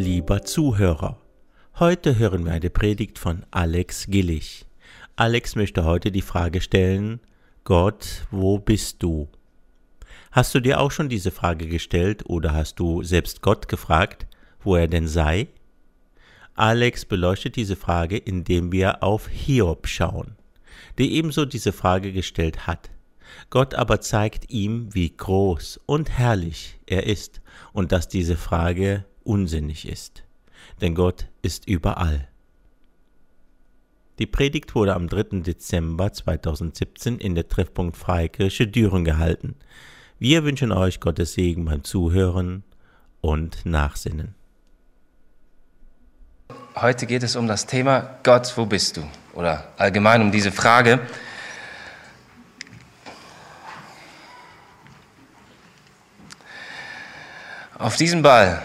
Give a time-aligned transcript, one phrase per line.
[0.00, 1.20] Lieber Zuhörer,
[1.80, 4.64] heute hören wir eine Predigt von Alex Gillig.
[5.16, 7.18] Alex möchte heute die Frage stellen,
[7.64, 9.26] Gott, wo bist du?
[10.30, 14.28] Hast du dir auch schon diese Frage gestellt oder hast du selbst Gott gefragt,
[14.62, 15.48] wo er denn sei?
[16.54, 20.36] Alex beleuchtet diese Frage, indem wir auf Hiob schauen,
[20.98, 22.88] der ebenso diese Frage gestellt hat.
[23.50, 27.40] Gott aber zeigt ihm, wie groß und herrlich er ist
[27.72, 30.24] und dass diese Frage unsinnig ist.
[30.80, 32.28] Denn Gott ist überall.
[34.18, 35.40] Die Predigt wurde am 3.
[35.40, 39.54] Dezember 2017 in der Treffpunkt Freikirche Düren gehalten.
[40.18, 42.64] Wir wünschen euch Gottes Segen beim Zuhören
[43.20, 44.34] und Nachsinnen.
[46.74, 49.02] Heute geht es um das Thema Gott, wo bist du?
[49.34, 51.00] Oder allgemein um diese Frage.
[57.78, 58.60] Auf diesem Ball,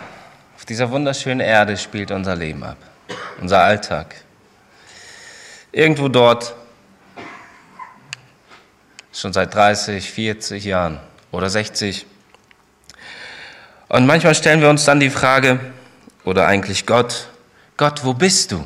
[0.64, 2.78] auf dieser wunderschönen Erde spielt unser Leben ab,
[3.42, 4.16] unser Alltag.
[5.74, 6.56] Irgendwo dort,
[9.12, 11.02] schon seit 30, 40 Jahren
[11.34, 12.06] oder 60.
[13.90, 15.60] Und manchmal stellen wir uns dann die Frage,
[16.24, 17.28] oder eigentlich Gott,
[17.76, 18.66] Gott, wo bist du?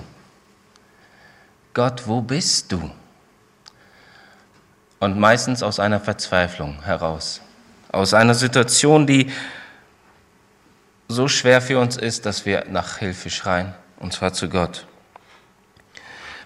[1.73, 2.91] Gott, wo bist du?
[4.99, 7.41] Und meistens aus einer Verzweiflung heraus,
[7.91, 9.31] aus einer Situation, die
[11.07, 14.85] so schwer für uns ist, dass wir nach Hilfe schreien, und zwar zu Gott.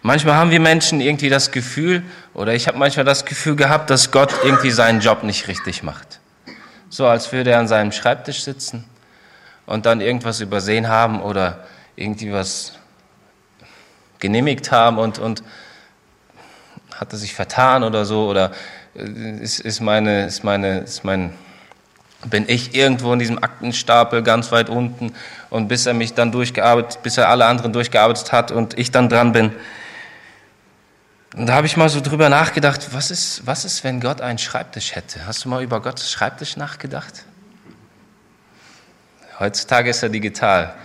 [0.04, 4.12] Manchmal haben wir Menschen irgendwie das Gefühl, oder ich habe manchmal das Gefühl gehabt, dass
[4.12, 6.20] Gott irgendwie seinen Job nicht richtig macht.
[6.90, 8.86] So als würde er an seinem Schreibtisch sitzen
[9.66, 12.74] und dann irgendwas übersehen haben oder irgendwie was
[14.20, 15.44] genehmigt haben und, und
[16.96, 18.52] hat er sich vertan oder so oder
[18.96, 21.34] äh, ist, ist meine, ist meine, ist mein,
[22.26, 25.14] bin ich irgendwo in diesem Aktenstapel ganz weit unten
[25.50, 29.10] und bis er mich dann durchgearbeitet, bis er alle anderen durchgearbeitet hat und ich dann
[29.10, 29.52] dran bin.
[31.36, 34.38] Und da habe ich mal so drüber nachgedacht, was ist, was ist, wenn Gott einen
[34.38, 35.26] Schreibtisch hätte?
[35.26, 37.24] Hast du mal über Gottes Schreibtisch nachgedacht?
[39.40, 40.76] Heutzutage ist er digital.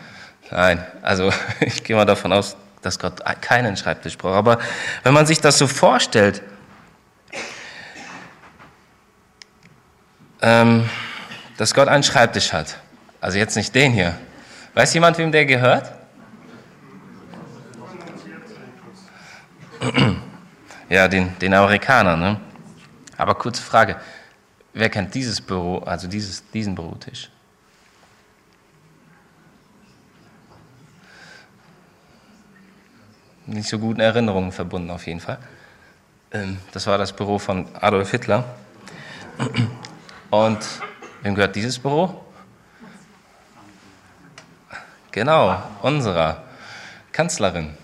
[0.51, 4.37] Nein, also ich gehe mal davon aus, dass Gott keinen Schreibtisch braucht.
[4.37, 4.59] Aber
[5.03, 6.43] wenn man sich das so vorstellt,
[10.41, 10.89] ähm,
[11.57, 12.77] dass Gott einen Schreibtisch hat,
[13.21, 14.15] also jetzt nicht den hier.
[14.75, 15.93] Weiß jemand, wem der gehört?
[20.89, 22.21] Ja, den, den Amerikanern.
[22.21, 22.41] Ne?
[23.17, 23.97] Aber kurze Frage,
[24.73, 27.29] wer kennt dieses Büro, also dieses, diesen Bürotisch?
[33.47, 35.39] nicht so guten Erinnerungen verbunden auf jeden Fall.
[36.33, 38.45] Ähm, das war das Büro von Adolf Hitler.
[40.31, 40.59] Und
[41.27, 42.25] wem gehört dieses Büro?
[45.11, 46.45] Genau, unserer
[47.11, 47.77] Kanzlerin.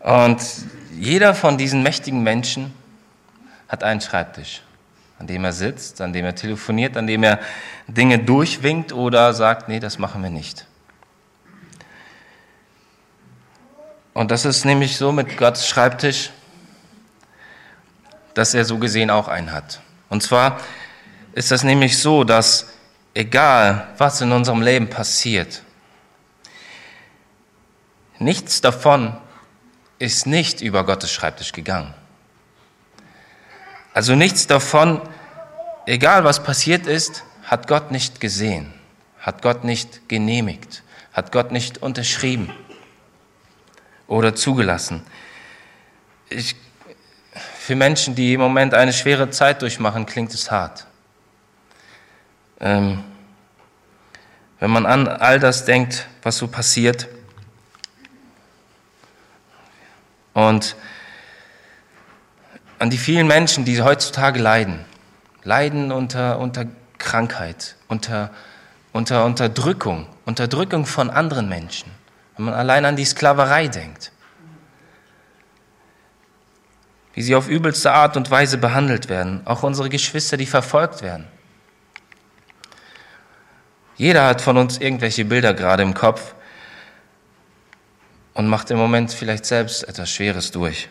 [0.00, 0.40] Und
[0.92, 2.72] jeder von diesen mächtigen Menschen
[3.68, 4.62] hat einen Schreibtisch,
[5.18, 7.38] an dem er sitzt, an dem er telefoniert, an dem er
[7.86, 10.66] Dinge durchwinkt oder sagt, nee, das machen wir nicht.
[14.14, 16.30] Und das ist nämlich so mit Gottes Schreibtisch,
[18.32, 19.80] dass er so gesehen auch einen hat.
[20.08, 20.60] Und zwar
[21.34, 22.66] ist das nämlich so, dass
[23.12, 25.62] egal was in unserem Leben passiert,
[28.18, 29.16] nichts davon
[29.98, 31.92] ist nicht über Gottes Schreibtisch gegangen.
[33.92, 35.00] Also nichts davon,
[35.86, 38.72] egal was passiert ist, hat Gott nicht gesehen,
[39.18, 42.52] hat Gott nicht genehmigt, hat Gott nicht unterschrieben
[44.06, 45.02] oder zugelassen.
[46.28, 46.54] Ich,
[47.58, 50.86] für Menschen, die im Moment eine schwere Zeit durchmachen, klingt es hart.
[52.64, 53.04] Ähm,
[54.58, 57.06] wenn man an all das denkt, was so passiert
[60.32, 60.74] und
[62.80, 64.84] an die vielen Menschen, die heutzutage leiden,
[65.44, 66.66] leiden unter, unter
[66.98, 68.30] Krankheit, unter,
[68.92, 71.92] unter Unterdrückung, Unterdrückung von anderen Menschen
[72.36, 74.12] wenn man allein an die Sklaverei denkt.
[77.12, 81.26] Wie sie auf übelste Art und Weise behandelt werden, auch unsere Geschwister, die verfolgt werden.
[83.96, 86.34] Jeder hat von uns irgendwelche Bilder gerade im Kopf
[88.34, 90.88] und macht im Moment vielleicht selbst etwas Schweres durch.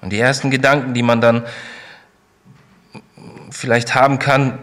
[0.00, 1.44] Und die ersten Gedanken, die man dann
[3.50, 4.58] vielleicht haben kann,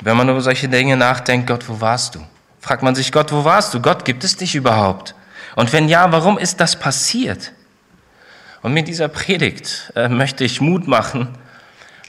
[0.00, 2.24] wenn man über solche Dinge nachdenkt, Gott, wo warst du?
[2.60, 3.80] fragt man sich, Gott, wo warst du?
[3.80, 5.14] Gott, gibt es dich überhaupt?
[5.56, 7.52] Und wenn ja, warum ist das passiert?
[8.62, 11.28] Und mit dieser Predigt äh, möchte ich Mut machen,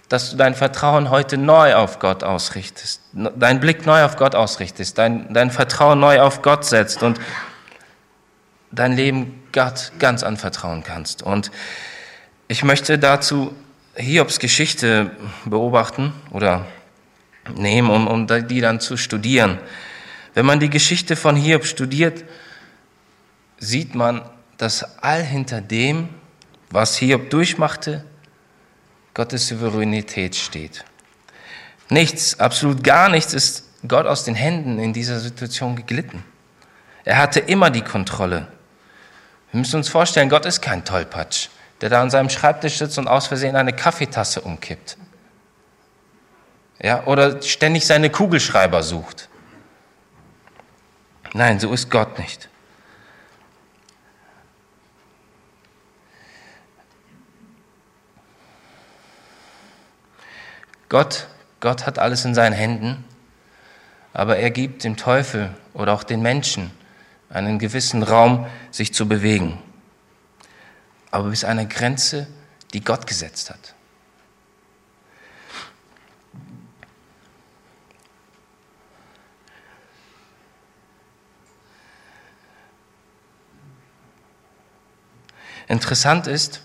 [0.10, 4.98] dass du dein Vertrauen heute neu auf Gott ausrichtest, deinen Blick neu auf Gott ausrichtest,
[4.98, 7.20] dein, dein Vertrauen neu auf Gott setzt und
[8.72, 11.22] dein Leben Gott ganz anvertrauen kannst.
[11.22, 11.52] Und
[12.48, 13.54] ich möchte dazu
[13.96, 15.12] Hiobs Geschichte
[15.46, 16.66] beobachten oder
[17.56, 19.60] nehmen, um, um die dann zu studieren.
[20.34, 22.24] Wenn man die Geschichte von Hiob studiert,
[23.58, 24.22] sieht man,
[24.58, 26.10] dass all hinter dem,
[26.70, 28.06] was Hiob durchmachte,
[29.14, 30.86] Gottes Souveränität steht.
[31.90, 36.24] Nichts, absolut gar nichts ist Gott aus den Händen in dieser Situation geglitten.
[37.06, 38.48] Er hatte immer die Kontrolle.
[39.52, 41.48] Wir müssen uns vorstellen, Gott ist kein Tollpatsch,
[41.82, 44.98] der da an seinem Schreibtisch sitzt und aus Versehen eine Kaffeetasse umkippt.
[46.82, 49.30] Ja, oder ständig seine Kugelschreiber sucht.
[51.34, 52.49] Nein, so ist Gott nicht.
[60.90, 61.28] Gott,
[61.60, 63.06] Gott hat alles in seinen Händen,
[64.12, 66.72] aber er gibt dem Teufel oder auch den Menschen
[67.30, 69.62] einen gewissen Raum, sich zu bewegen.
[71.12, 72.28] Aber bis eine Grenze,
[72.74, 73.76] die Gott gesetzt hat.
[85.68, 86.62] Interessant ist,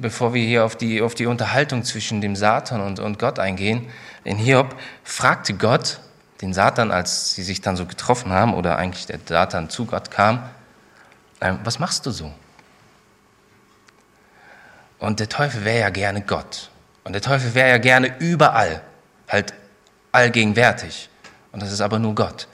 [0.00, 3.88] bevor wir hier auf die, auf die Unterhaltung zwischen dem Satan und, und Gott eingehen,
[4.24, 4.74] in Hiob
[5.04, 6.00] fragte Gott
[6.40, 10.10] den Satan, als sie sich dann so getroffen haben, oder eigentlich der Satan zu Gott
[10.10, 10.42] kam,
[11.40, 12.32] äh, was machst du so?
[14.98, 16.70] Und der Teufel wäre ja gerne Gott.
[17.04, 18.82] Und der Teufel wäre ja gerne überall,
[19.28, 19.54] halt
[20.12, 21.08] allgegenwärtig.
[21.52, 22.46] Und das ist aber nur Gott.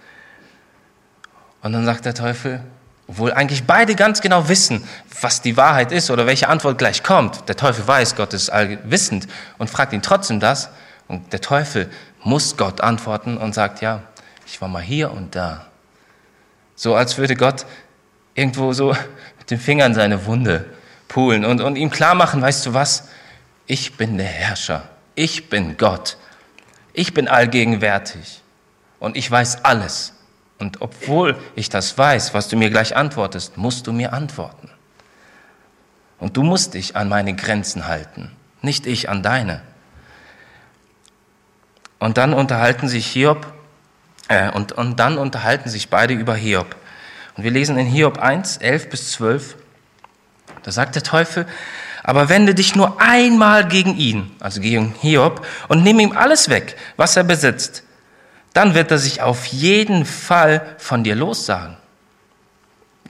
[1.62, 2.60] Und dann sagt der Teufel,
[3.08, 4.86] obwohl eigentlich beide ganz genau wissen,
[5.20, 7.48] was die Wahrheit ist oder welche Antwort gleich kommt.
[7.48, 10.70] Der Teufel weiß, Gott ist allwissend und fragt ihn trotzdem das.
[11.08, 11.88] Und der Teufel
[12.24, 14.02] muss Gott antworten und sagt, ja,
[14.46, 15.66] ich war mal hier und da.
[16.74, 17.64] So als würde Gott
[18.34, 18.88] irgendwo so
[19.38, 20.64] mit den Fingern seine Wunde
[21.06, 23.08] pulen und, und ihm klar machen, weißt du was?
[23.66, 24.82] Ich bin der Herrscher.
[25.14, 26.16] Ich bin Gott.
[26.92, 28.42] Ich bin allgegenwärtig.
[28.98, 30.15] Und ich weiß alles.
[30.58, 34.70] Und obwohl ich das weiß, was du mir gleich antwortest, musst du mir antworten.
[36.18, 38.30] Und du musst dich an meine Grenzen halten,
[38.62, 39.60] nicht ich an deine.
[41.98, 43.46] Und dann unterhalten sich Hiob,
[44.28, 46.74] äh, und, und dann unterhalten sich beide über Hiob.
[47.36, 49.56] Und wir lesen in Hiob 1, 11 bis 12,
[50.62, 51.46] da sagt der Teufel,
[52.02, 56.76] aber wende dich nur einmal gegen ihn, also gegen Hiob, und nimm ihm alles weg,
[56.96, 57.82] was er besitzt
[58.56, 61.76] dann wird er sich auf jeden Fall von dir lossagen.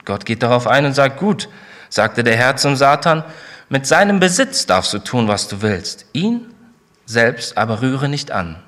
[0.03, 1.47] Gott geht darauf ein und sagt, gut,
[1.89, 3.23] sagte der Herr zum Satan,
[3.69, 6.53] mit seinem Besitz darfst du tun, was du willst, ihn
[7.05, 8.61] selbst aber rühre nicht an.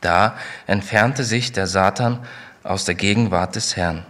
[0.00, 0.38] Da
[0.68, 2.24] entfernte sich der Satan
[2.62, 4.06] aus der Gegenwart des Herrn.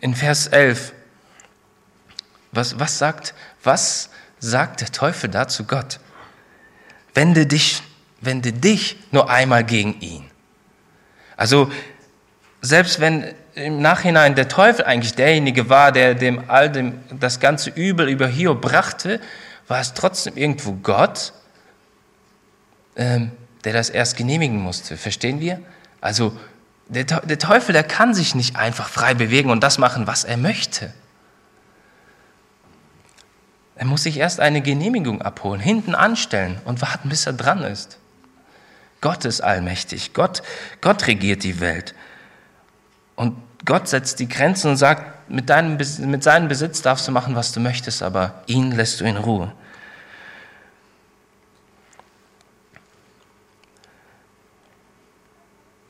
[0.00, 0.92] In Vers 11,
[2.52, 3.32] was, was sagt,
[3.62, 6.00] was sagt der Teufel da zu Gott,
[7.14, 7.82] wende dich,
[8.20, 10.24] wende dich nur einmal gegen ihn.
[11.36, 11.70] Also,
[12.60, 17.70] selbst wenn im Nachhinein der Teufel eigentlich derjenige war, der dem all dem das ganze
[17.70, 19.20] Übel über Hiob brachte,
[19.66, 21.32] war es trotzdem irgendwo Gott,
[22.96, 23.32] ähm,
[23.64, 24.96] der das erst genehmigen musste.
[24.96, 25.60] Verstehen wir?
[26.00, 26.38] Also
[26.88, 30.92] der Teufel, der kann sich nicht einfach frei bewegen und das machen, was er möchte.
[33.76, 37.98] Er muss sich erst eine Genehmigung abholen, hinten anstellen und warten, bis er dran ist.
[39.02, 40.14] Gott ist allmächtig.
[40.14, 40.42] Gott,
[40.80, 41.94] Gott regiert die Welt.
[43.14, 47.34] Und Gott setzt die Grenzen und sagt, mit, deinem, mit seinem Besitz darfst du machen,
[47.34, 49.52] was du möchtest, aber ihn lässt du in Ruhe.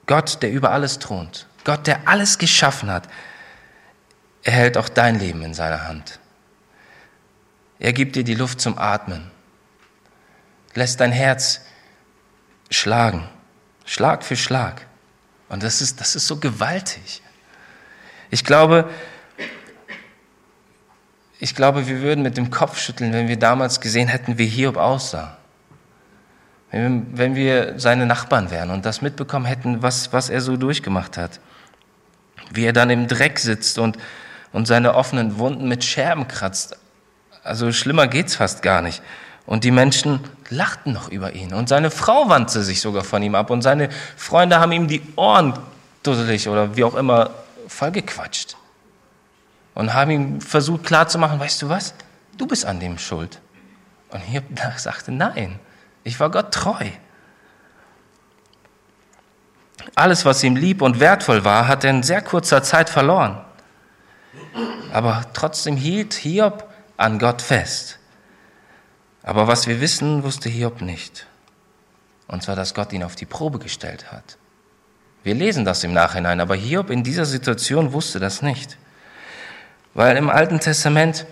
[0.07, 3.09] Gott, der über alles thront, Gott, der alles geschaffen hat,
[4.45, 6.21] er hält auch dein Leben in seiner Hand.
[7.79, 9.31] Er gibt dir die Luft zum Atmen,
[10.75, 11.63] lässt dein Herz
[12.71, 13.29] schlagen,
[13.85, 14.87] Schlag für Schlag.
[15.49, 17.23] Und das ist, das ist so gewaltig.
[18.31, 18.91] Ich glaube,
[21.39, 24.77] ich glaube, wir würden mit dem Kopf schütteln, wenn wir damals gesehen hätten, wie Hiob
[24.77, 25.37] aussah.
[26.71, 31.17] Wenn, wenn wir seine Nachbarn wären und das mitbekommen hätten, was, was er so durchgemacht
[31.17, 31.41] hat.
[32.51, 33.99] Wie er dann im Dreck sitzt und,
[34.53, 36.79] und seine offenen Wunden mit Scherben kratzt,
[37.47, 39.03] also schlimmer geht's fast gar nicht.
[39.47, 41.55] Und die Menschen lachten noch über ihn.
[41.55, 43.51] Und seine Frau wandte sich sogar von ihm ab.
[43.51, 45.55] Und seine Freunde haben ihm die Ohren
[46.03, 47.31] dusselig oder wie auch immer
[47.69, 48.57] vollgequatscht.
[49.75, 51.95] und haben ihm versucht klarzumachen, weißt du was,
[52.39, 53.41] du bist an dem schuld.
[54.11, 54.45] Und Hiob
[54.77, 55.59] sagte, nein,
[56.03, 56.87] ich war Gott treu.
[59.95, 63.39] Alles, was ihm lieb und wertvoll war, hat er in sehr kurzer Zeit verloren.
[64.93, 67.99] Aber trotzdem hielt Hiob an Gott fest.
[69.23, 71.27] Aber was wir wissen, wusste Hiob nicht.
[72.29, 74.37] Und zwar, dass Gott ihn auf die Probe gestellt hat.
[75.23, 78.79] Wir lesen das im Nachhinein, aber Hiob in dieser Situation wusste das nicht.
[79.95, 81.27] Weil im Alten Testament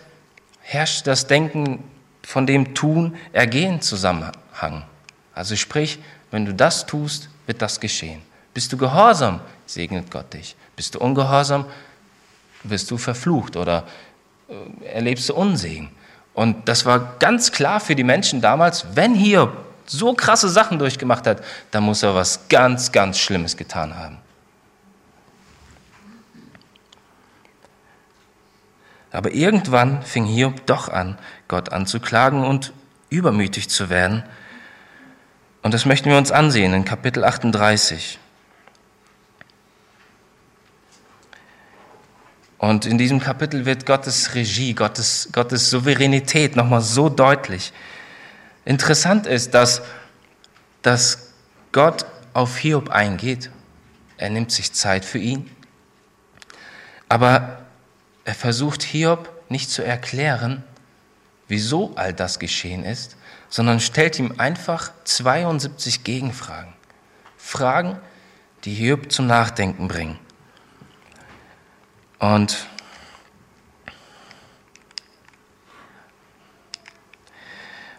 [0.63, 1.85] herrscht das Denken
[2.23, 4.85] von dem Tun, Ergehen Zusammenhang.
[5.35, 8.23] Also sprich, wenn du das tust, wird das geschehen.
[8.55, 10.57] Bist du gehorsam, segnet Gott dich.
[10.75, 11.67] Bist du ungehorsam,
[12.63, 13.87] wirst du verflucht oder
[14.85, 15.91] erlebst du Unsegen.
[16.35, 19.53] Und das war ganz klar für die Menschen damals, wenn hier
[19.87, 24.19] so krasse Sachen durchgemacht hat, dann muss er was ganz, ganz Schlimmes getan haben.
[29.13, 32.73] Aber irgendwann fing Hiob doch an, Gott anzuklagen und
[33.11, 34.25] übermütig zu werden.
[35.63, 38.19] Und das möchten wir uns ansehen in Kapitel 38.
[42.65, 47.75] Und in diesem Kapitel wird Gottes Regie, Gottes, Gottes Souveränität nochmal so deutlich.
[48.65, 49.83] Interessant ist, dass,
[50.81, 51.35] dass
[51.73, 53.51] Gott auf Hiob eingeht.
[54.17, 55.51] Er nimmt sich Zeit für ihn.
[57.07, 57.59] Aber
[58.25, 60.65] er versucht Hiob nicht zu erklären,
[61.49, 63.19] wieso all das geschehen ist,
[63.51, 66.73] sondern stellt ihm einfach 72 Gegenfragen.
[67.37, 67.99] Fragen,
[68.65, 70.19] die Hiob zum Nachdenken bringen.
[72.25, 72.69] Und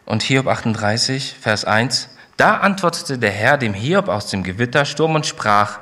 [0.05, 5.27] Und Hiob 38, Vers 1, da antwortete der Herr dem Hiob aus dem Gewittersturm und
[5.27, 5.79] sprach,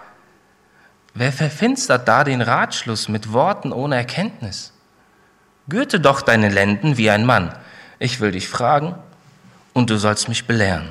[1.14, 4.74] Wer verfinstert da den Ratschluss mit Worten ohne Erkenntnis?
[5.70, 7.56] Gürte doch deine Lenden wie ein Mann.
[8.00, 8.96] Ich will dich fragen
[9.72, 10.90] und du sollst mich belehren.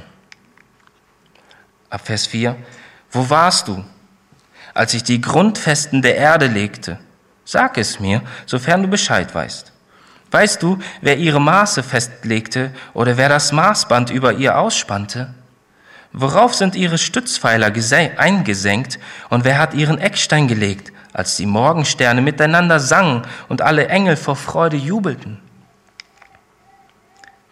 [1.91, 2.57] Ab Vers 4.
[3.11, 3.85] Wo warst du,
[4.73, 6.99] als ich die Grundfesten der Erde legte?
[7.45, 9.73] Sag es mir, sofern du Bescheid weißt.
[10.31, 15.35] Weißt du, wer ihre Maße festlegte oder wer das Maßband über ihr ausspannte?
[16.13, 17.73] Worauf sind ihre Stützpfeiler
[18.17, 24.17] eingesenkt und wer hat ihren Eckstein gelegt, als die Morgensterne miteinander sangen und alle Engel
[24.17, 25.39] vor Freude jubelten?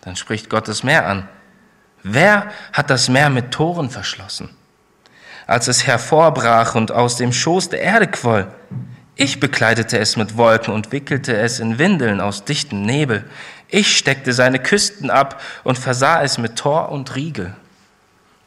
[0.03, 1.29] Dann spricht Gott das Meer an.
[2.03, 4.51] Wer hat das Meer mit Toren verschlossen?
[5.47, 8.51] Als es hervorbrach und aus dem Schoß der Erde quoll,
[9.21, 13.29] ich bekleidete es mit Wolken und wickelte es in Windeln aus dichtem Nebel.
[13.69, 17.55] Ich steckte seine Küsten ab und versah es mit Tor und Riegel.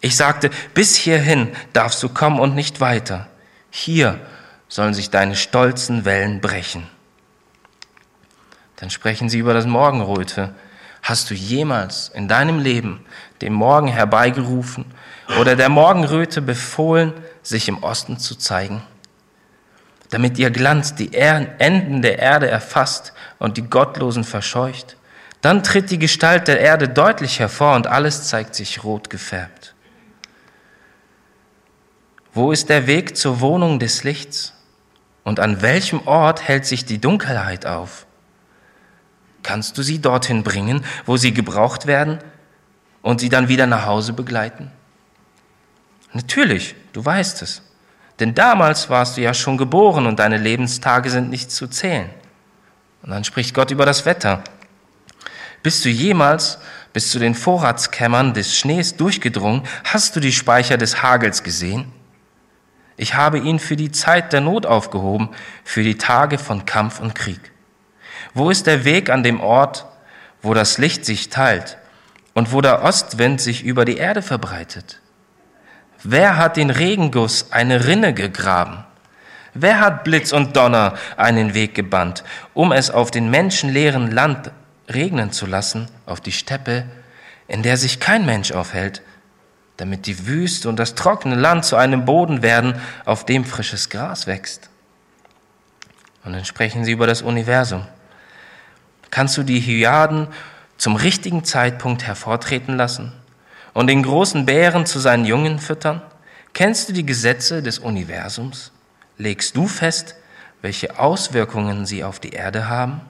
[0.01, 3.27] Ich sagte, bis hierhin darfst du kommen und nicht weiter.
[3.69, 4.19] Hier
[4.67, 6.87] sollen sich deine stolzen Wellen brechen.
[8.77, 10.55] Dann sprechen sie über das Morgenröte.
[11.03, 13.05] Hast du jemals in deinem Leben
[13.41, 14.85] den Morgen herbeigerufen
[15.39, 17.13] oder der Morgenröte befohlen,
[17.43, 18.81] sich im Osten zu zeigen?
[20.13, 24.95] Damit ihr Glanz die Enden der Erde erfasst und die Gottlosen verscheucht.
[25.41, 29.73] Dann tritt die Gestalt der Erde deutlich hervor und alles zeigt sich rot gefärbt.
[32.31, 34.53] Wo ist der Weg zur Wohnung des Lichts?
[35.23, 38.05] Und an welchem Ort hält sich die Dunkelheit auf?
[39.41, 42.19] Kannst du sie dorthin bringen, wo sie gebraucht werden
[43.01, 44.69] und sie dann wieder nach Hause begleiten?
[46.11, 47.63] Natürlich, du weißt es.
[48.19, 52.09] Denn damals warst du ja schon geboren und deine Lebenstage sind nicht zu zählen.
[53.01, 54.43] Und dann spricht Gott über das Wetter.
[55.61, 56.59] Bist du jemals
[56.93, 59.63] bis zu den Vorratskämmern des Schnees durchgedrungen?
[59.83, 61.91] Hast du die Speicher des Hagels gesehen?
[62.95, 65.29] Ich habe ihn für die Zeit der Not aufgehoben,
[65.63, 67.51] für die Tage von Kampf und Krieg.
[68.33, 69.85] Wo ist der Weg an dem Ort,
[70.41, 71.77] wo das Licht sich teilt
[72.33, 74.99] und wo der Ostwind sich über die Erde verbreitet?
[76.03, 78.83] Wer hat den Regenguss eine Rinne gegraben?
[79.53, 84.51] Wer hat Blitz und Donner einen Weg gebannt, um es auf den menschenleeren Land
[84.89, 86.85] regnen zu lassen, auf die Steppe,
[87.47, 89.01] in der sich kein Mensch aufhält,
[89.77, 94.27] damit die Wüste und das trockene Land zu einem Boden werden, auf dem frisches Gras
[94.27, 94.69] wächst.
[96.25, 97.85] Und dann sprechen sie über das Universum.
[99.09, 100.27] Kannst du die Hyaden
[100.77, 103.13] zum richtigen Zeitpunkt hervortreten lassen
[103.73, 106.01] und den großen Bären zu seinen Jungen füttern?
[106.53, 108.71] Kennst du die Gesetze des Universums?
[109.17, 110.15] Legst du fest,
[110.61, 113.01] welche Auswirkungen sie auf die Erde haben?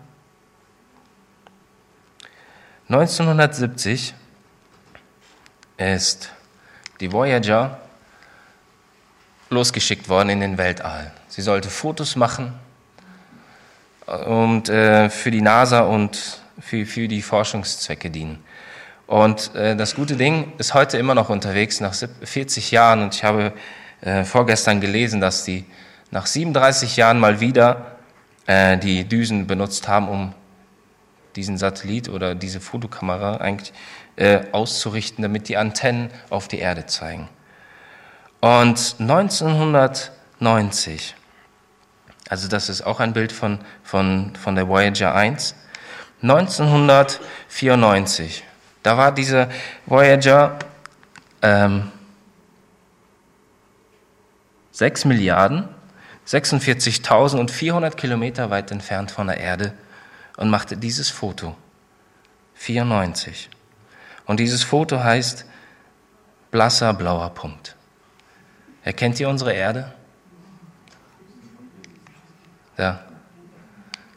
[2.89, 4.13] 1970
[5.77, 6.31] ist
[6.99, 7.79] die Voyager
[9.49, 11.11] losgeschickt worden in den Weltall.
[11.27, 12.53] Sie sollte Fotos machen
[14.05, 18.43] und äh, für die NASA und für, für die Forschungszwecke dienen.
[19.13, 23.03] Und äh, das gute Ding ist heute immer noch unterwegs, nach 40 Jahren.
[23.03, 23.53] Und ich habe
[24.01, 25.65] äh, vorgestern gelesen, dass die
[26.09, 27.97] nach 37 Jahren mal wieder
[28.47, 30.33] äh, die Düsen benutzt haben, um
[31.35, 33.71] diesen Satellit oder diese Fotokamera eigentlich
[34.15, 37.29] äh, auszurichten, damit die Antennen auf die Erde zeigen.
[38.41, 41.13] Und 1990,
[42.29, 45.53] also das ist auch ein Bild von, von, von der Voyager 1,
[46.23, 48.43] 1994,
[48.83, 49.49] da war diese
[49.85, 50.59] Voyager
[51.41, 51.91] ähm,
[54.71, 55.69] 6 Milliarden,
[56.27, 59.73] 46.400 Kilometer weit entfernt von der Erde
[60.37, 61.55] und machte dieses Foto.
[62.55, 63.49] 94.
[64.25, 65.45] Und dieses Foto heißt
[66.51, 67.75] blasser blauer Punkt.
[68.83, 69.93] Erkennt ihr unsere Erde?
[72.77, 73.01] Ja.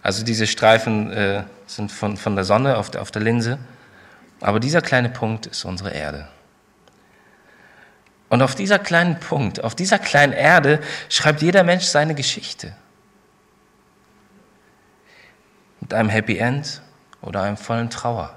[0.02, 3.58] Also diese Streifen äh, sind von, von der Sonne auf der, auf der Linse.
[4.40, 6.28] Aber dieser kleine Punkt ist unsere Erde.
[8.28, 12.74] Und auf dieser kleinen Punkt, auf dieser kleinen Erde schreibt jeder Mensch seine Geschichte.
[15.80, 16.82] Mit einem Happy End
[17.22, 18.36] oder einem vollen Trauer.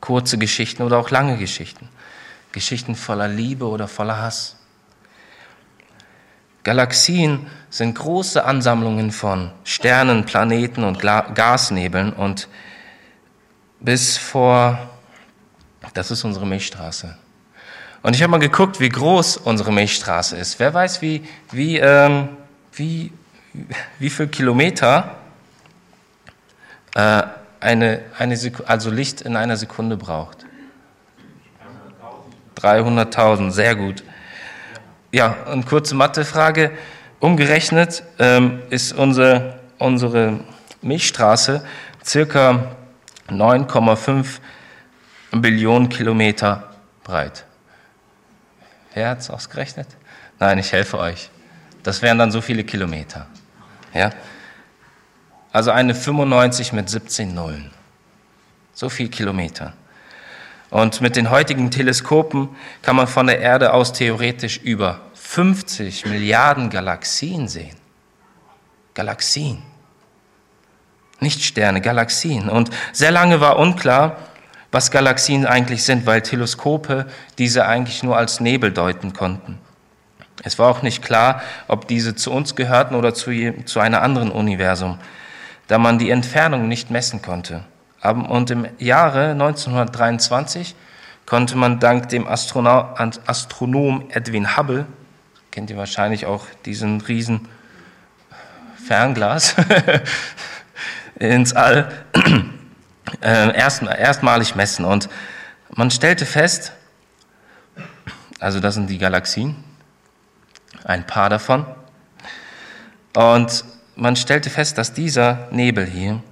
[0.00, 1.88] Kurze Geschichten oder auch lange Geschichten.
[2.52, 4.56] Geschichten voller Liebe oder voller Hass.
[6.64, 12.48] Galaxien sind große Ansammlungen von Sternen, Planeten und Gasnebeln und
[13.80, 14.78] bis vor,
[15.94, 17.16] das ist unsere Milchstraße.
[18.02, 20.58] Und ich habe mal geguckt, wie groß unsere Milchstraße ist.
[20.58, 22.28] Wer weiß, wie, wie, ähm,
[22.72, 23.12] wie,
[23.98, 25.16] wie viel Kilometer
[26.94, 27.22] äh,
[27.60, 30.46] eine, eine also Licht in einer Sekunde braucht?
[32.60, 34.02] 300.000, sehr gut.
[35.12, 36.72] Ja, und kurze Mathefrage.
[37.20, 40.40] Umgerechnet ähm, ist unsere, unsere
[40.82, 41.64] Milchstraße
[42.04, 42.76] circa
[43.30, 44.38] 9,5
[45.32, 46.74] Billionen Kilometer
[47.04, 47.44] breit.
[48.94, 49.86] Wer hat es ausgerechnet?
[50.38, 51.30] Nein, ich helfe euch.
[51.82, 53.26] Das wären dann so viele Kilometer.
[53.94, 54.10] Ja?
[55.52, 57.70] Also eine 95 mit 17 Nullen.
[58.72, 59.72] So viel Kilometer.
[60.70, 62.50] Und mit den heutigen Teleskopen
[62.82, 67.76] kann man von der Erde aus theoretisch über 50 Milliarden Galaxien sehen.
[68.94, 69.62] Galaxien.
[71.20, 72.48] Nicht Sterne, Galaxien.
[72.48, 74.16] Und sehr lange war unklar,
[74.70, 77.06] was Galaxien eigentlich sind, weil Teleskope
[77.38, 79.58] diese eigentlich nur als Nebel deuten konnten.
[80.44, 83.32] Es war auch nicht klar, ob diese zu uns gehörten oder zu,
[83.64, 84.98] zu einem anderen Universum,
[85.66, 87.64] da man die Entfernung nicht messen konnte.
[88.02, 90.76] Und im Jahre 1923
[91.26, 94.86] konnte man dank dem Astronom Edwin Hubble,
[95.50, 97.48] kennt ihr wahrscheinlich auch diesen riesen
[98.86, 99.56] Fernglas,
[101.18, 101.90] ins All
[103.20, 104.84] äh, erst, erstmalig messen.
[104.84, 105.08] Und
[105.70, 106.72] man stellte fest,
[108.38, 109.56] also das sind die Galaxien,
[110.84, 111.66] ein paar davon.
[113.14, 113.64] Und
[113.96, 116.22] man stellte fest, dass dieser Nebel hier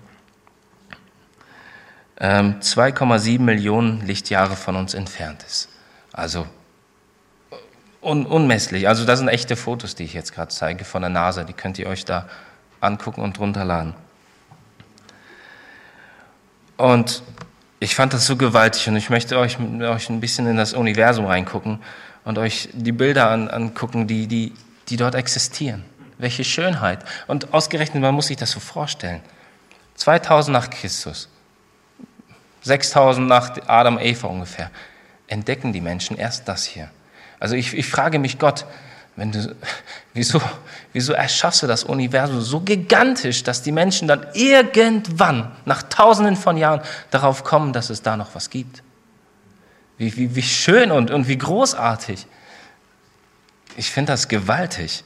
[2.18, 5.68] 2,7 ähm, Millionen Lichtjahre von uns entfernt ist.
[6.12, 6.46] Also
[8.01, 8.88] un unmesslich.
[8.88, 11.44] Also das sind echte Fotos, die ich jetzt gerade zeige von der NASA.
[11.44, 12.29] Die könnt ihr euch da
[12.81, 13.94] angucken und runterladen.
[16.77, 17.23] Und
[17.81, 21.27] ich fand das so gewaltig und ich möchte euch, euch ein bisschen in das Universum
[21.27, 21.81] reingucken
[22.25, 24.53] und euch die Bilder an, angucken, die, die,
[24.89, 25.85] die dort existieren.
[26.19, 27.05] Welche Schönheit.
[27.27, 29.21] Und ausgerechnet, man muss sich das so vorstellen.
[29.97, 31.29] 2000 nach Christus,
[32.62, 34.71] 6000 nach Adam, Eva ungefähr,
[35.27, 36.91] entdecken die Menschen erst das hier.
[37.39, 38.67] Also ich, ich frage mich Gott,
[39.16, 39.57] wenn du,
[40.14, 40.40] wieso,
[40.92, 46.57] wieso erschaffst du das Universum so gigantisch, dass die Menschen dann irgendwann, nach tausenden von
[46.59, 48.83] Jahren, darauf kommen, dass es da noch was gibt?
[49.98, 52.26] Wie, wie, wie schön und, und wie großartig.
[53.79, 55.02] Ich finde das gewaltig.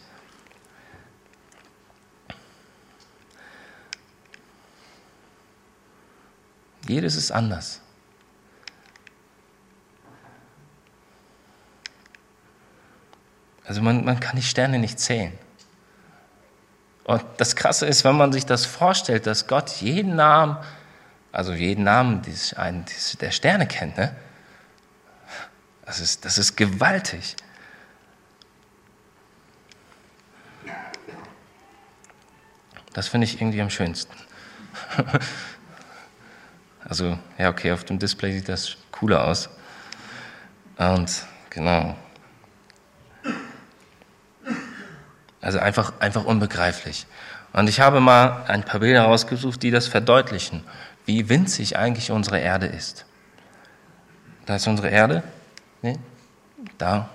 [6.88, 7.80] Jedes ist anders.
[13.70, 15.32] Also man, man kann die Sterne nicht zählen.
[17.04, 20.56] Und das Krasse ist, wenn man sich das vorstellt, dass Gott jeden Namen,
[21.30, 24.12] also jeden Namen des, des, der Sterne kennt, ne?
[25.86, 27.36] das, ist, das ist gewaltig.
[32.92, 34.12] Das finde ich irgendwie am schönsten.
[36.82, 39.48] Also, ja, okay, auf dem Display sieht das cooler aus.
[40.76, 41.94] Und genau.
[45.40, 47.06] Also einfach, einfach unbegreiflich.
[47.52, 50.62] Und ich habe mal ein paar Bilder rausgesucht, die das verdeutlichen,
[51.06, 53.06] wie winzig eigentlich unsere Erde ist.
[54.46, 55.22] Da ist unsere Erde,
[55.82, 55.98] nee,
[56.78, 57.08] da.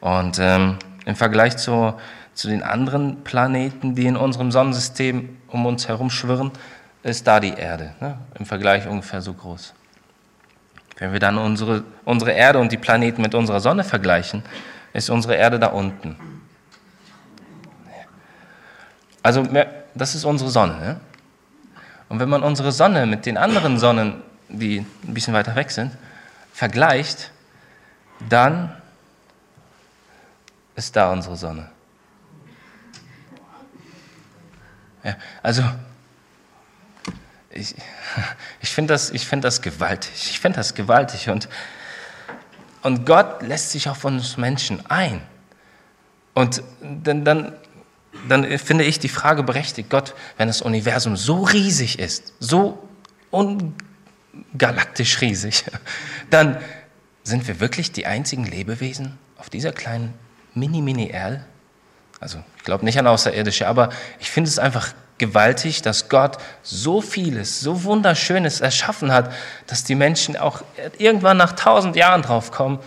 [0.00, 1.94] Und ähm, im Vergleich zu,
[2.34, 6.52] zu den anderen Planeten, die in unserem Sonnensystem um uns herum schwirren,
[7.02, 8.18] ist da die Erde, ne?
[8.38, 9.74] im Vergleich ungefähr so groß.
[10.98, 14.44] Wenn wir dann unsere, unsere Erde und die Planeten mit unserer Sonne vergleichen,
[14.92, 16.16] ist unsere Erde da unten.
[19.22, 19.46] Also
[19.94, 20.78] das ist unsere Sonne.
[20.78, 21.00] Ne?
[22.08, 25.92] Und wenn man unsere Sonne mit den anderen Sonnen, die ein bisschen weiter weg sind,
[26.52, 27.30] vergleicht,
[28.28, 28.74] dann
[30.74, 31.68] ist da unsere Sonne.
[35.04, 35.64] Ja, also
[37.50, 37.74] ich,
[38.60, 40.12] ich finde das, find das gewaltig.
[40.14, 41.28] Ich finde das gewaltig.
[41.28, 41.48] Und,
[42.82, 45.22] und Gott lässt sich auf uns Menschen ein.
[46.34, 47.52] Und dann, dann
[48.28, 52.88] dann finde ich die Frage berechtigt, Gott, wenn das Universum so riesig ist, so
[53.30, 55.64] ungalaktisch riesig,
[56.30, 56.58] dann
[57.24, 60.14] sind wir wirklich die einzigen Lebewesen auf dieser kleinen
[60.54, 61.44] Mini-Mini-Erde?
[62.20, 67.00] Also ich glaube nicht an Außerirdische, aber ich finde es einfach gewaltig, dass Gott so
[67.00, 69.32] vieles, so Wunderschönes erschaffen hat,
[69.66, 70.62] dass die Menschen auch
[70.98, 72.78] irgendwann nach tausend Jahren drauf kommen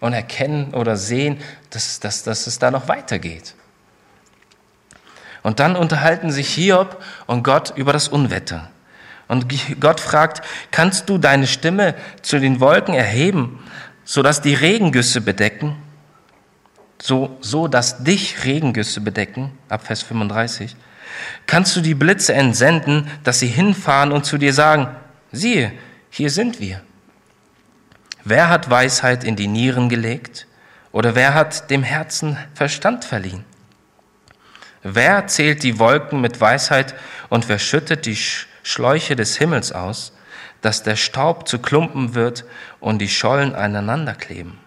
[0.00, 1.40] und erkennen oder sehen,
[1.70, 3.54] dass, dass, dass es da noch weitergeht.
[5.42, 8.70] Und dann unterhalten sich Hiob und Gott über das Unwetter.
[9.28, 9.46] Und
[9.80, 13.62] Gott fragt, kannst du deine Stimme zu den Wolken erheben,
[14.04, 15.76] sodass die Regengüsse bedecken?
[17.00, 20.76] So, so dass dich Regengüsse bedecken, ab Vers 35.
[21.46, 24.88] Kannst du die Blitze entsenden, dass sie hinfahren und zu dir sagen,
[25.32, 25.72] siehe,
[26.10, 26.82] hier sind wir.
[28.24, 30.46] Wer hat Weisheit in die Nieren gelegt?
[30.92, 33.44] Oder wer hat dem Herzen Verstand verliehen?
[34.82, 36.94] Wer zählt die Wolken mit Weisheit
[37.28, 40.12] und wer schüttet die Schläuche des Himmels aus,
[40.62, 42.44] dass der Staub zu Klumpen wird
[42.80, 44.58] und die Schollen aneinander kleben?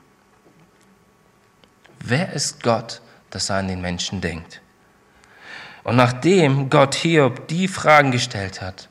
[2.00, 4.62] Wer ist Gott, dass er an den Menschen denkt?
[5.84, 8.90] Und nachdem Gott Hiob die Fragen gestellt hat,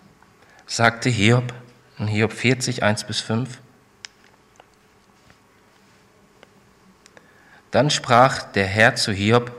[0.66, 1.54] sagte Hiob
[1.98, 3.60] in Hiob 40, 1 bis 5,
[7.70, 9.52] dann sprach der Herr zu Hiob,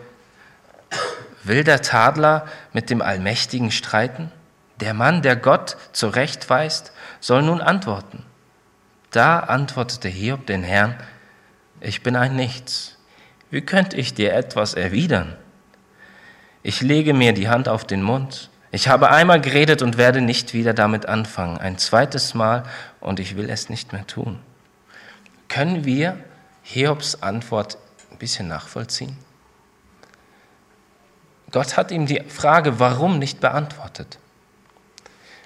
[1.43, 4.32] Will der Tadler mit dem Allmächtigen streiten?
[4.79, 8.25] Der Mann, der Gott zurechtweist, soll nun antworten.
[9.12, 10.95] Da antwortete Hiob den Herrn,
[11.79, 12.97] ich bin ein Nichts.
[13.51, 15.36] Wie könnte ich dir etwas erwidern?
[16.63, 18.49] Ich lege mir die Hand auf den Mund.
[18.71, 21.58] Ich habe einmal geredet und werde nicht wieder damit anfangen.
[21.58, 22.63] Ein zweites Mal
[23.01, 24.39] und ich will es nicht mehr tun.
[25.49, 26.17] Können wir
[26.63, 27.77] Hiobs Antwort
[28.12, 29.17] ein bisschen nachvollziehen?
[31.54, 34.18] Gott hat ihm die Frage, warum nicht beantwortet.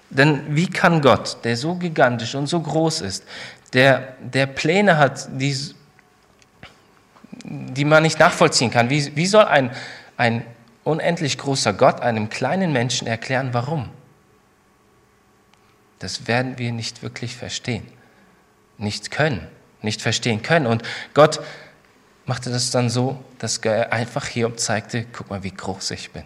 [0.09, 3.25] Denn wie kann Gott, der so gigantisch und so groß ist,
[3.73, 5.55] der, der Pläne hat, die,
[7.43, 9.69] die man nicht nachvollziehen kann, wie, wie soll ein,
[10.15, 10.45] ein
[10.85, 13.89] unendlich großer Gott einem kleinen Menschen erklären, warum?
[15.99, 17.85] Das werden wir nicht wirklich verstehen,
[18.77, 19.45] nicht können,
[19.81, 20.67] nicht verstehen können.
[20.67, 21.41] Und Gott
[22.27, 26.23] machte das dann so, dass er einfach Hiob zeigte, guck mal, wie groß ich bin.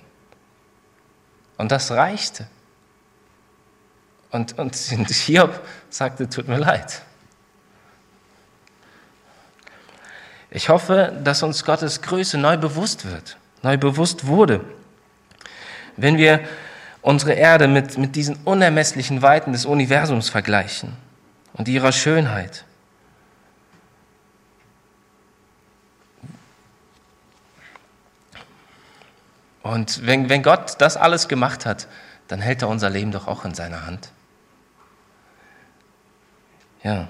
[1.58, 2.48] Und das reichte.
[4.32, 7.04] Und, und Hiob sagte, tut mir leid.
[10.50, 14.62] Ich hoffe, dass uns Gottes Größe neu bewusst wird, neu bewusst wurde.
[15.96, 16.42] Wenn wir
[17.02, 20.94] unsere Erde mit, mit diesen unermesslichen Weiten des Universums vergleichen
[21.54, 22.66] und ihrer Schönheit.
[29.63, 31.88] Und wenn, wenn Gott das alles gemacht hat,
[32.28, 34.12] dann hält er unser Leben doch auch in seiner Hand.
[36.84, 37.10] Ja.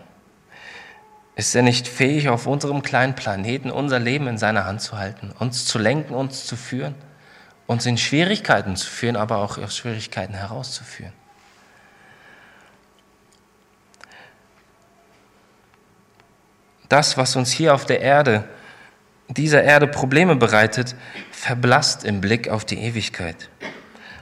[1.36, 5.32] Ist er nicht fähig, auf unserem kleinen Planeten unser Leben in seiner Hand zu halten,
[5.40, 6.94] uns zu lenken, uns zu führen,
[7.68, 11.14] uns in Schwierigkeiten zu führen, aber auch aus Schwierigkeiten herauszuführen?
[16.90, 18.44] Das, was uns hier auf der Erde
[19.34, 20.96] dieser Erde Probleme bereitet,
[21.32, 23.50] verblasst im Blick auf die Ewigkeit.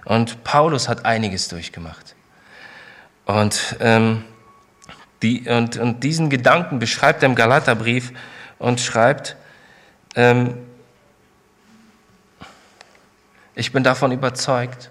[0.06, 2.16] Und Paulus hat einiges durchgemacht.
[3.26, 4.24] Und, ähm,
[5.22, 8.12] die, und, und diesen Gedanken beschreibt er im Galaterbrief
[8.58, 9.36] und schreibt,
[10.16, 10.58] ähm,
[13.56, 14.90] ich bin davon überzeugt,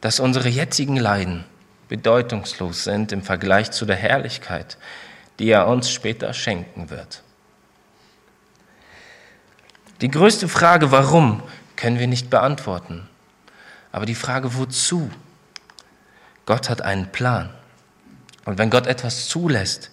[0.00, 1.44] dass unsere jetzigen Leiden
[1.88, 4.76] bedeutungslos sind im Vergleich zu der Herrlichkeit,
[5.38, 7.22] die er uns später schenken wird.
[10.00, 11.42] Die größte Frage, warum,
[11.76, 13.08] können wir nicht beantworten.
[13.92, 15.10] Aber die Frage, wozu?
[16.44, 17.50] Gott hat einen Plan.
[18.44, 19.90] Und wenn Gott etwas zulässt,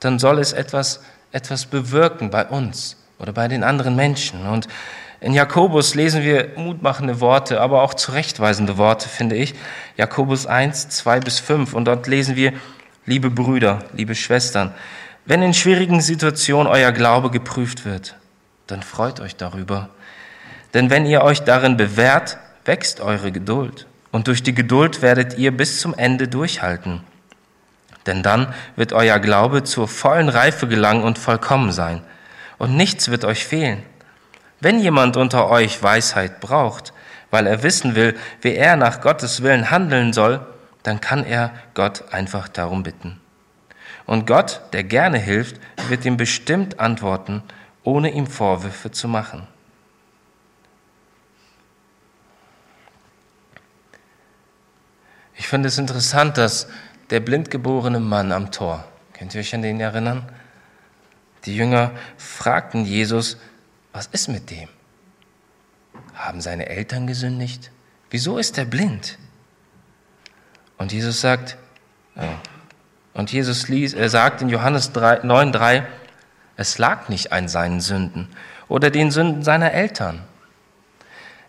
[0.00, 1.00] dann soll es etwas,
[1.32, 4.46] etwas bewirken bei uns oder bei den anderen Menschen.
[4.46, 4.68] Und
[5.20, 9.54] in Jakobus lesen wir mutmachende Worte, aber auch zurechtweisende Worte, finde ich.
[9.96, 11.72] Jakobus 1, 2 bis 5.
[11.72, 12.52] Und dort lesen wir,
[13.06, 14.74] liebe Brüder, liebe Schwestern,
[15.24, 18.16] wenn in schwierigen Situationen euer Glaube geprüft wird,
[18.66, 19.88] dann freut euch darüber.
[20.74, 23.86] Denn wenn ihr euch darin bewährt, wächst eure Geduld.
[24.12, 27.02] Und durch die Geduld werdet ihr bis zum Ende durchhalten.
[28.06, 32.02] Denn dann wird euer Glaube zur vollen Reife gelangen und vollkommen sein.
[32.58, 33.82] Und nichts wird euch fehlen.
[34.60, 36.92] Wenn jemand unter euch Weisheit braucht,
[37.30, 40.40] weil er wissen will, wie er nach Gottes Willen handeln soll,
[40.82, 43.20] dann kann er Gott einfach darum bitten.
[44.06, 45.56] Und Gott, der gerne hilft,
[45.88, 47.42] wird ihm bestimmt antworten,
[47.86, 49.46] ohne ihm Vorwürfe zu machen.
[55.36, 56.66] Ich finde es interessant, dass
[57.10, 60.28] der blindgeborene Mann am Tor, könnt ihr euch an den erinnern?
[61.44, 63.36] Die Jünger fragten Jesus,
[63.92, 64.68] was ist mit dem?
[66.14, 67.70] Haben seine Eltern gesündigt?
[68.10, 69.16] Wieso ist er blind?
[70.76, 71.56] Und Jesus sagt,
[73.14, 75.84] und Jesus ließ, er sagt in Johannes 9,3,
[76.56, 78.28] es lag nicht an seinen Sünden
[78.68, 80.22] oder den Sünden seiner Eltern.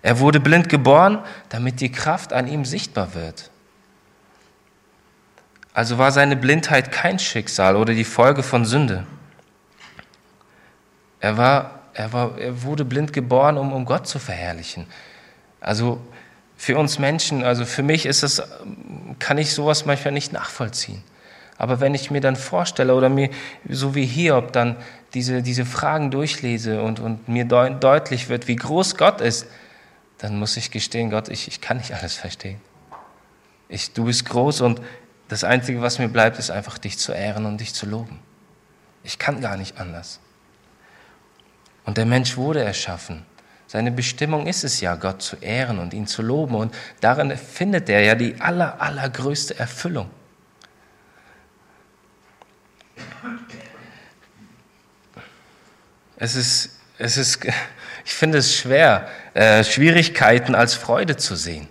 [0.02, 3.50] Er wurde blind geboren, damit die Kraft an ihm sichtbar wird.
[5.74, 9.06] Also war seine Blindheit kein Schicksal oder die Folge von Sünde.
[11.20, 14.88] Er, war, er, war, er wurde blind geboren, um, um Gott zu verherrlichen.
[15.60, 16.02] Also
[16.56, 18.42] für uns Menschen, also für mich ist es,
[19.20, 21.04] kann ich sowas manchmal nicht nachvollziehen.
[21.58, 23.30] Aber wenn ich mir dann vorstelle oder mir,
[23.68, 24.78] so wie Hiob, dann
[25.14, 29.48] diese, diese Fragen durchlese und, und mir deutlich wird, wie groß Gott ist,
[30.18, 32.60] dann muss ich gestehen, Gott, ich, ich kann nicht alles verstehen.
[33.70, 34.82] Ich, du bist groß und
[35.28, 38.20] das Einzige, was mir bleibt, ist einfach dich zu ehren und dich zu loben.
[39.04, 40.20] Ich kann gar nicht anders.
[41.86, 43.26] Und der Mensch wurde erschaffen.
[43.68, 46.56] Seine Bestimmung ist es ja, Gott zu ehren und ihn zu loben.
[46.56, 50.10] Und darin findet er ja die aller, allergrößte Erfüllung.
[56.18, 57.46] Es ist, es ist,
[58.06, 61.68] ich finde es schwer, äh, Schwierigkeiten als Freude zu sehen.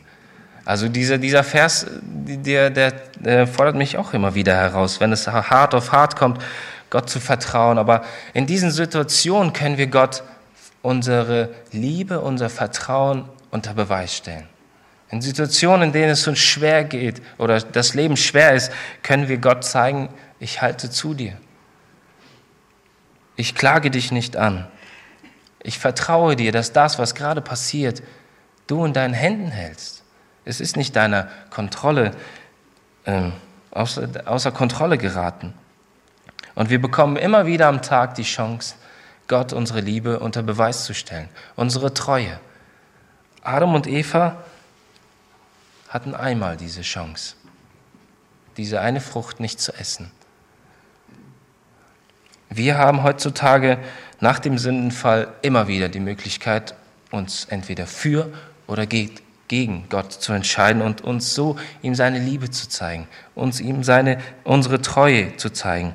[0.64, 5.28] Also dieser, dieser Vers, der, der, der fordert mich auch immer wieder heraus, wenn es
[5.28, 6.42] hart auf hart kommt,
[6.90, 7.78] Gott zu vertrauen.
[7.78, 8.04] Aber
[8.34, 10.24] in diesen Situationen können wir Gott
[10.82, 14.48] unsere Liebe, unser Vertrauen unter Beweis stellen.
[15.10, 18.72] In Situationen, in denen es uns schwer geht oder das Leben schwer ist,
[19.04, 20.08] können wir Gott zeigen,
[20.40, 21.36] ich halte zu dir.
[23.36, 24.66] Ich klage dich nicht an.
[25.62, 28.02] Ich vertraue dir, dass das, was gerade passiert,
[28.66, 30.02] du in deinen Händen hältst.
[30.44, 32.12] Es ist nicht deiner Kontrolle,
[33.04, 33.30] äh,
[33.72, 35.52] außer, außer Kontrolle geraten.
[36.54, 38.76] Und wir bekommen immer wieder am Tag die Chance,
[39.28, 42.38] Gott unsere Liebe unter Beweis zu stellen, unsere Treue.
[43.42, 44.36] Adam und Eva
[45.88, 47.34] hatten einmal diese Chance,
[48.56, 50.10] diese eine Frucht nicht zu essen.
[52.50, 53.78] Wir haben heutzutage
[54.20, 56.74] nach dem Sündenfall immer wieder die Möglichkeit,
[57.10, 58.32] uns entweder für
[58.66, 63.84] oder gegen Gott zu entscheiden und uns so ihm seine Liebe zu zeigen, uns ihm
[63.84, 65.94] seine, unsere Treue zu zeigen.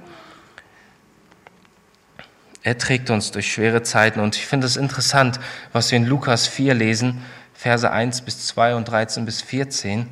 [2.63, 5.39] Er trägt uns durch schwere Zeiten und ich finde es interessant,
[5.73, 10.07] was wir in Lukas 4 lesen, Verse 1 bis 2 und 13 bis 14.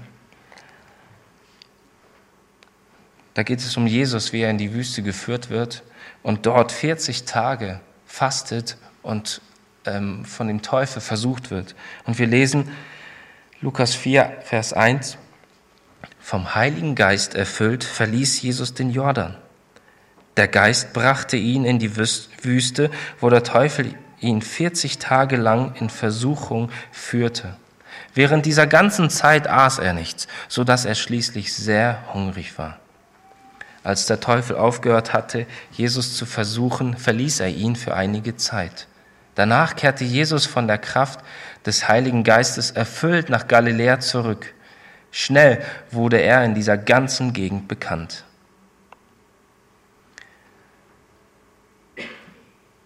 [3.36, 5.84] Da geht es um Jesus, wie er in die Wüste geführt wird
[6.24, 9.42] und dort 40 Tage fastet und
[9.86, 11.76] ähm, von dem Teufel versucht wird.
[12.06, 12.70] Und wir lesen,
[13.62, 15.18] Lukas 4, Vers 1.
[16.20, 19.36] Vom Heiligen Geist erfüllt, verließ Jesus den Jordan.
[20.38, 25.90] Der Geist brachte ihn in die Wüste, wo der Teufel ihn 40 Tage lang in
[25.90, 27.56] Versuchung führte.
[28.14, 32.80] Während dieser ganzen Zeit aß er nichts, so dass er schließlich sehr hungrig war.
[33.84, 38.88] Als der Teufel aufgehört hatte, Jesus zu versuchen, verließ er ihn für einige Zeit.
[39.36, 41.22] Danach kehrte Jesus von der Kraft
[41.66, 44.54] des Heiligen Geistes erfüllt nach Galiläa zurück.
[45.12, 48.26] Schnell wurde er in dieser ganzen Gegend bekannt.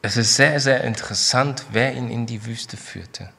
[0.04, 3.30] Es ist sehr, sehr interessant, wer ihn in die Wüste führte.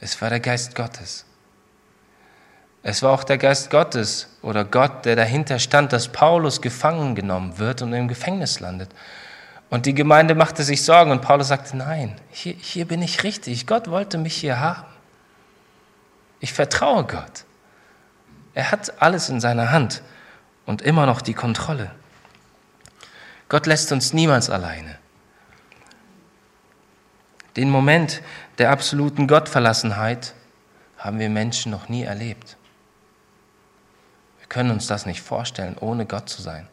[0.00, 1.27] Es war der Geist Gottes.
[2.82, 7.58] Es war auch der Geist Gottes oder Gott, der dahinter stand, dass Paulus gefangen genommen
[7.58, 8.90] wird und im Gefängnis landet.
[9.70, 13.66] Und die Gemeinde machte sich Sorgen und Paulus sagte, nein, hier, hier bin ich richtig.
[13.66, 14.86] Gott wollte mich hier haben.
[16.40, 17.44] Ich vertraue Gott.
[18.54, 20.02] Er hat alles in seiner Hand
[20.64, 21.90] und immer noch die Kontrolle.
[23.48, 24.98] Gott lässt uns niemals alleine.
[27.56, 28.22] Den Moment
[28.58, 30.34] der absoluten Gottverlassenheit
[30.96, 32.56] haben wir Menschen noch nie erlebt.
[34.48, 36.66] Können uns das nicht vorstellen, ohne Gott zu sein.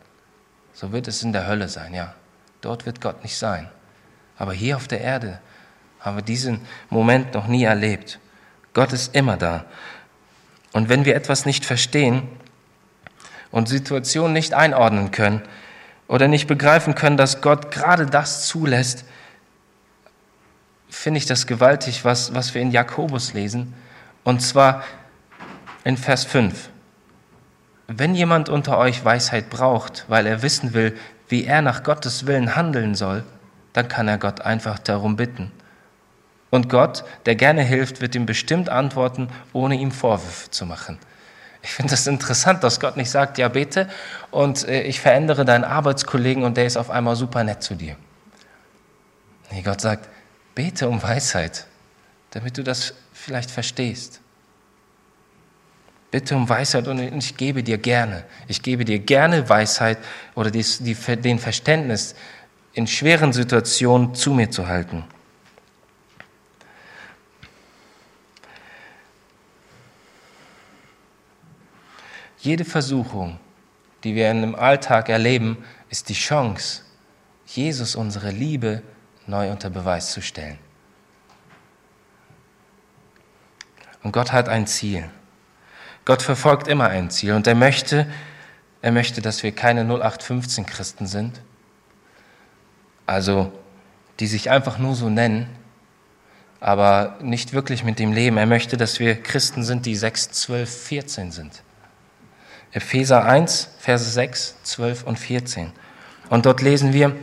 [0.74, 2.14] So wird es in der Hölle sein, ja.
[2.62, 3.70] Dort wird Gott nicht sein.
[4.38, 5.40] Aber hier auf der Erde
[6.00, 8.20] haben wir diesen Moment noch nie erlebt.
[8.74, 9.66] Gott ist immer da.
[10.74, 12.28] Und wenn wir etwas nicht verstehen
[13.52, 15.42] und Situationen nicht einordnen können
[16.08, 19.06] oder nicht begreifen können, dass Gott gerade das zulässt,
[20.90, 23.74] finde ich das gewaltig, was, was wir in Jakobus lesen.
[24.24, 24.84] Und zwar
[25.84, 26.70] in Vers 5.
[27.88, 32.56] Wenn jemand unter euch Weisheit braucht, weil er wissen will, wie er nach Gottes Willen
[32.56, 33.24] handeln soll,
[33.74, 35.52] dann kann er Gott einfach darum bitten.
[36.50, 40.98] Und Gott, der gerne hilft, wird ihm bestimmt antworten, ohne ihm Vorwürfe zu machen.
[41.62, 43.90] Ich finde das interessant, dass Gott nicht sagt, ja bete
[44.30, 47.96] und äh, ich verändere deinen Arbeitskollegen und der ist auf einmal super nett zu dir.
[49.52, 50.08] Nee, Gott sagt,
[50.54, 51.66] bete um Weisheit,
[52.32, 54.22] damit du das vielleicht verstehst.
[56.12, 58.24] Bitte um Weisheit und ich gebe dir gerne.
[58.48, 59.98] Ich gebe dir gerne Weisheit
[60.34, 62.16] oder die, die, den Verständnis,
[62.74, 65.04] in schweren Situationen zu mir zu halten.
[72.38, 73.40] Jede Versuchung,
[74.04, 76.84] die wir in dem Alltag erleben, ist die Chance,
[77.48, 78.84] Jesus unsere Liebe
[79.26, 80.60] neu unter Beweis zu stellen.
[84.04, 85.10] Und Gott hat ein Ziel.
[86.06, 88.06] Gott verfolgt immer ein Ziel und er möchte,
[88.84, 91.42] er möchte, dass wir keine 0815 Christen sind,
[93.08, 93.52] also
[94.20, 95.48] die sich einfach nur so nennen,
[96.60, 98.38] aber nicht wirklich mit dem Leben.
[98.38, 101.64] Er möchte, dass wir Christen sind, die 6, 12, 14 sind.
[102.72, 105.72] Epheser 1, Verse 6, 12 und 14.
[106.30, 107.16] Und dort lesen wir,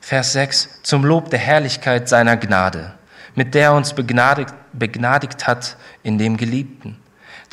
[0.00, 2.94] Vers 6, zum Lob der Herrlichkeit seiner Gnade,
[3.34, 6.98] mit der er uns begnadigt, begnadigt hat in dem Geliebten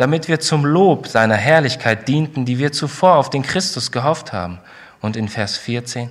[0.01, 4.57] damit wir zum Lob seiner Herrlichkeit dienten, die wir zuvor auf den Christus gehofft haben.
[4.99, 6.09] Und in Vers 14,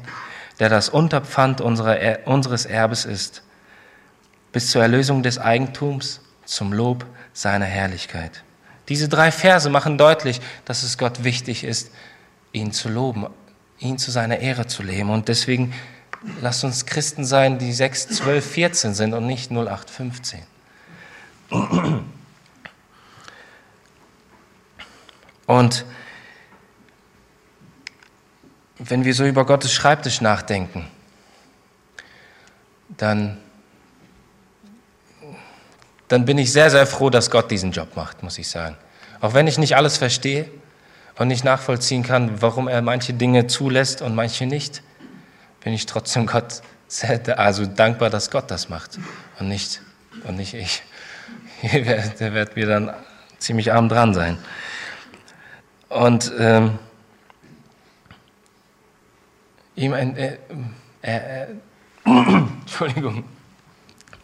[0.61, 3.43] der das Unterpfand unseres Erbes ist,
[4.53, 8.45] bis zur Erlösung des Eigentums, zum Lob seiner Herrlichkeit.
[8.89, 11.91] Diese drei Verse machen deutlich, dass es Gott wichtig ist,
[12.53, 13.27] ihn zu loben,
[13.81, 15.11] ihn zu seiner Ehre zu leben.
[15.11, 15.75] Und deswegen
[16.41, 20.43] lasst uns Christen sein, die 6, 12, 14 sind und nicht 08, 15.
[25.51, 25.85] Und
[28.79, 30.87] wenn wir so über Gottes Schreibtisch nachdenken,
[32.89, 33.37] dann,
[36.07, 38.77] dann bin ich sehr, sehr froh, dass Gott diesen Job macht, muss ich sagen.
[39.21, 40.49] Auch wenn ich nicht alles verstehe
[41.19, 44.85] und nicht nachvollziehen kann, warum er manche Dinge zulässt und manche nicht,
[45.65, 49.01] bin ich trotzdem Gott sehr, also dankbar, dass Gott das macht
[49.41, 49.83] und nicht,
[50.29, 50.85] und nicht ich.
[52.21, 52.95] Der wird mir dann
[53.39, 54.39] ziemlich arm dran sein.
[55.91, 56.79] Und ähm,
[59.75, 60.39] ihm ein, äh,
[61.03, 61.47] äh, äh,
[62.05, 63.25] Entschuldigung,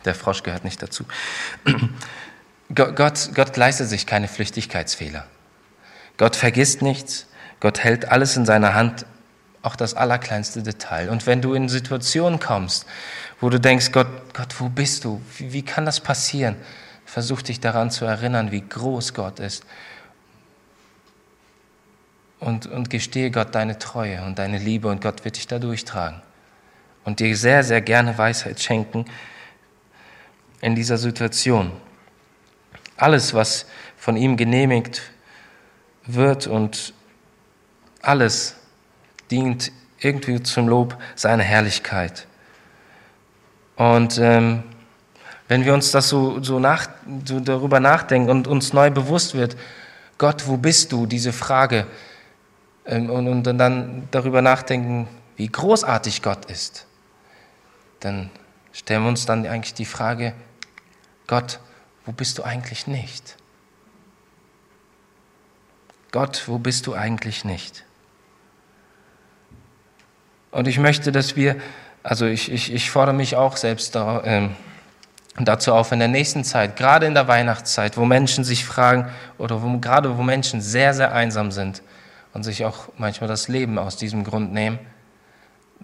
[0.05, 1.05] der Frosch gehört nicht dazu.
[2.75, 5.27] Gott, Gott leistet sich keine Flüchtigkeitsfehler.
[6.17, 7.27] Gott vergisst nichts.
[7.59, 9.05] Gott hält alles in seiner Hand,
[9.63, 11.11] auch das allerkleinste Detail.
[11.11, 12.87] Und wenn du in Situationen kommst,
[13.41, 15.21] wo du denkst, Gott, Gott, wo bist du?
[15.37, 16.55] Wie, wie kann das passieren?
[17.05, 19.65] Versuch dich daran zu erinnern, wie groß Gott ist
[22.47, 26.23] und, und gestehe Gott deine Treue und deine Liebe und Gott wird dich da durchtragen
[27.05, 29.05] und dir sehr, sehr gerne Weisheit schenken
[30.61, 31.73] in dieser Situation.
[32.97, 35.03] Alles, was von ihm genehmigt
[36.07, 36.95] wird und
[38.01, 38.55] alles
[39.33, 42.29] dient irgendwie zum Lob seiner Herrlichkeit.
[43.75, 44.63] Und ähm,
[45.49, 46.89] wenn wir uns das so, so, nach,
[47.25, 49.57] so darüber nachdenken und uns neu bewusst wird,
[50.17, 51.07] Gott, wo bist du?
[51.07, 51.89] Diese Frage,
[52.87, 56.87] und, und dann darüber nachdenken, wie großartig Gott ist,
[58.01, 58.31] dann
[58.73, 60.35] stellen wir uns dann eigentlich die Frage,
[61.27, 61.61] Gott,
[62.05, 63.37] wo bist du eigentlich nicht?
[66.13, 67.85] Gott, wo bist du eigentlich nicht?
[70.53, 71.57] Und ich möchte, dass wir,
[72.03, 74.55] also ich, ich, ich fordere mich auch selbst da, ähm,
[75.39, 79.63] dazu auf, in der nächsten Zeit, gerade in der Weihnachtszeit, wo Menschen sich fragen oder
[79.63, 81.83] wo, gerade wo Menschen sehr, sehr einsam sind,
[82.37, 84.79] und sich auch manchmal das Leben aus diesem Grund nehmen,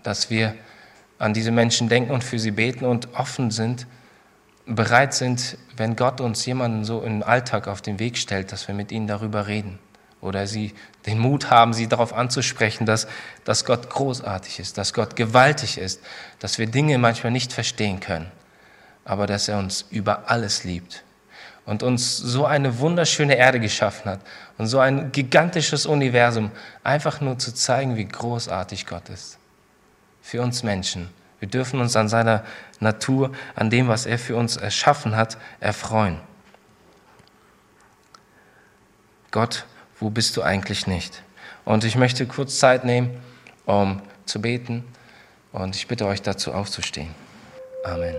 [0.03, 0.55] dass wir
[1.19, 3.87] an diese Menschen denken und für sie beten und offen sind,
[4.67, 8.75] bereit sind, wenn Gott uns jemanden so im Alltag auf den Weg stellt, dass wir
[8.75, 9.79] mit ihnen darüber reden
[10.21, 10.75] oder sie
[11.07, 13.09] den Mut haben, sie darauf anzusprechen, dass,
[13.45, 16.03] dass Gott großartig ist, dass Gott gewaltig ist,
[16.39, 18.31] dass wir Dinge manchmal nicht verstehen können,
[19.07, 21.03] aber dass er uns über alles liebt
[21.65, 24.21] und uns so eine wunderschöne Erde geschaffen hat
[24.63, 26.51] und so ein gigantisches Universum,
[26.83, 29.39] einfach nur zu zeigen, wie großartig Gott ist.
[30.23, 31.11] Für uns Menschen.
[31.41, 32.45] Wir dürfen uns an seiner
[32.81, 36.19] Natur, an dem, was er für uns erschaffen hat, erfreuen.
[39.31, 39.67] Gott
[40.03, 41.23] wo bist du eigentlich nicht?
[41.65, 43.23] Und ich möchte kurz Zeit nehmen,
[43.67, 44.85] um zu beten.
[45.53, 47.15] Und ich bitte euch dazu aufzustehen.
[47.85, 48.17] Amen.